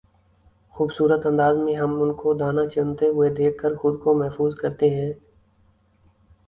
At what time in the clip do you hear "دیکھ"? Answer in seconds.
3.35-3.57